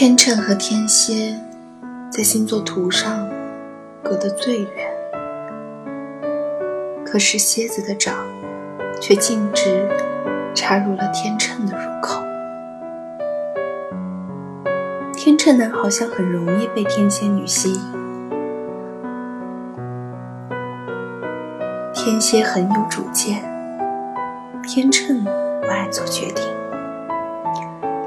[0.00, 1.38] 天秤和天蝎
[2.10, 3.28] 在星座图上
[4.02, 4.70] 隔得最远，
[7.04, 8.14] 可是蝎子的爪
[8.98, 9.86] 却径直
[10.54, 12.22] 插入了天秤的入口。
[15.12, 17.80] 天秤男好像很容易被天蝎女吸引，
[21.92, 23.42] 天蝎很有主见，
[24.66, 26.42] 天秤不爱做决定，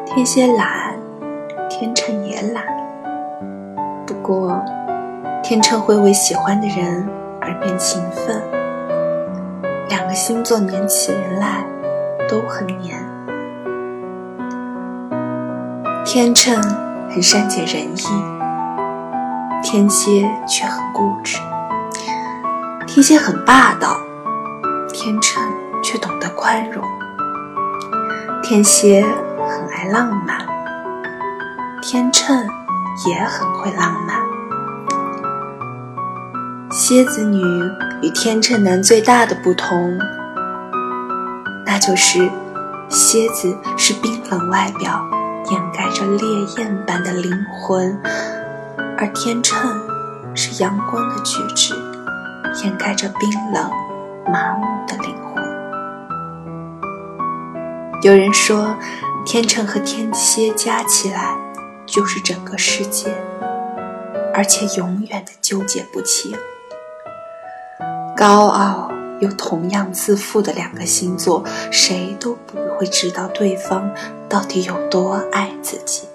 [0.07, 0.93] 天蝎懒。
[1.75, 2.63] 天秤也懒，
[4.05, 4.64] 不过
[5.41, 7.04] 天秤会为喜欢的人
[7.41, 8.39] 而变勤奋。
[9.89, 11.65] 两个星座黏起人来
[12.29, 13.04] 都很黏。
[16.05, 16.61] 天秤
[17.09, 18.03] 很善解人意，
[19.64, 21.39] 天蝎却很固执。
[22.86, 23.97] 天蝎很霸道，
[24.93, 25.43] 天秤
[25.81, 26.83] 却懂得宽容。
[28.43, 29.03] 天蝎
[29.50, 30.53] 很爱浪漫。
[31.86, 32.48] 天秤
[33.06, 34.16] 也很会浪漫。
[36.72, 37.44] 蝎子女
[38.02, 40.00] 与天秤男最大的不同，
[41.66, 42.31] 那就是
[42.88, 45.06] 蝎子是冰冷外表
[45.52, 48.02] 掩盖着烈焰般的灵魂，
[48.98, 49.70] 而天秤
[50.34, 51.76] 是阳光的举止
[52.64, 53.70] 掩盖着冰冷
[54.31, 55.44] 麻木的灵魂。
[58.04, 58.73] 有人说，
[59.26, 61.36] 天秤和天蝎加起来。
[61.86, 63.14] 就是整个世界，
[64.34, 66.34] 而且永远的纠结不清。
[68.16, 73.92] 高傲又同样自负的两个星座，谁都不会知道对方
[74.30, 76.08] 到底有多爱自己。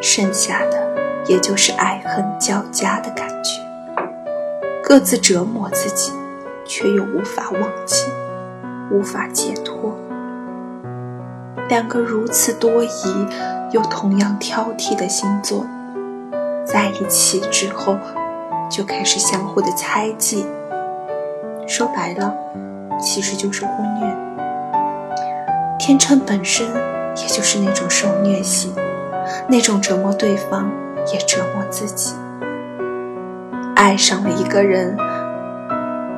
[0.00, 0.88] 剩下的
[1.26, 3.60] 也就是爱恨交加的感觉，
[4.82, 6.12] 各自折磨自己，
[6.64, 8.04] 却又无法忘记，
[8.90, 9.98] 无法解脱。
[11.68, 13.26] 两个如此多疑
[13.72, 15.66] 又同样挑剔的星座，
[16.64, 17.98] 在一起之后，
[18.70, 20.46] 就开始相互的猜忌。
[21.66, 22.32] 说白了，
[22.98, 24.16] 其实就是忽略。
[25.78, 26.66] 天秤本身
[27.16, 28.74] 也就是那种受虐型，
[29.46, 30.70] 那种折磨对方
[31.12, 32.14] 也折磨自己。
[33.76, 34.96] 爱上了一个人，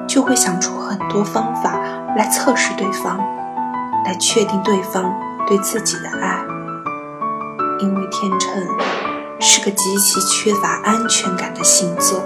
[0.07, 1.81] 就会想出很多方法
[2.17, 3.19] 来测试对方，
[4.05, 5.13] 来确定对方。
[5.51, 6.47] 对自己的爱，
[7.81, 8.63] 因为天秤
[9.41, 12.23] 是个极其缺乏安全感的星座。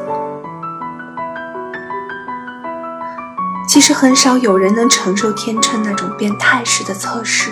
[3.66, 7.48] 其实很少有人能承受天秤那种变态式的测试，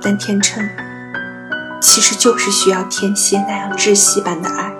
[0.00, 0.64] 但天秤
[1.80, 4.72] 其实就是需要天蝎那样窒息般的爱，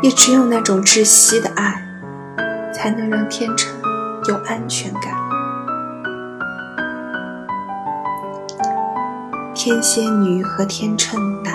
[0.00, 1.86] 也只有那种窒息的爱，
[2.72, 3.70] 才能让天秤
[4.26, 5.27] 有安全感。
[9.68, 11.52] 天蝎女和天秤男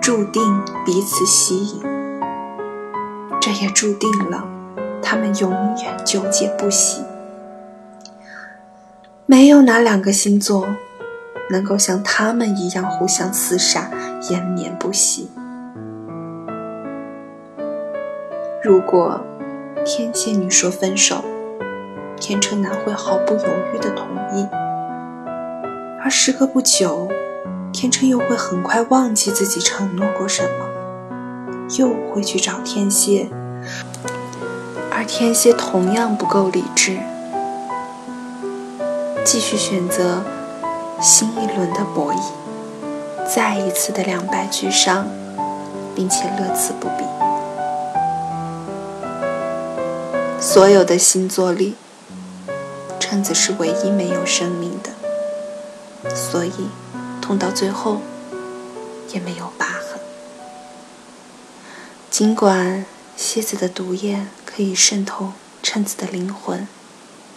[0.00, 0.42] 注定
[0.82, 1.82] 彼此吸引，
[3.38, 4.48] 这也注定了
[5.02, 7.02] 他们永远纠结不息。
[9.26, 10.66] 没有哪两个星座
[11.50, 13.90] 能够像他们一样互相厮杀、
[14.30, 15.30] 延绵不息。
[18.62, 19.20] 如果
[19.84, 21.22] 天蝎女说分手，
[22.16, 23.44] 天秤男会毫不犹
[23.74, 24.48] 豫的同意，
[26.02, 27.06] 而时隔不久。
[27.74, 33.28] 天秤又会很快忘记自己承诺过什么，又会去找天蝎，
[34.92, 37.00] 而天蝎同样不够理智，
[39.24, 40.22] 继续选择
[41.02, 42.20] 新一轮的博弈，
[43.28, 45.08] 再一次的两败俱伤，
[45.96, 47.04] 并且乐此不疲。
[50.40, 51.74] 所有的星座里，
[53.00, 56.68] 秤子是唯一没有生命的，所以。
[57.24, 58.02] 痛到最后
[59.08, 59.98] 也没有疤痕。
[62.10, 62.84] 尽管
[63.16, 65.32] 蝎子的毒液可以渗透
[65.62, 66.68] 秤子的灵魂，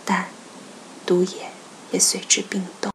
[0.04, 0.26] 但
[1.06, 1.52] 毒液
[1.92, 2.86] 也随之冰冻。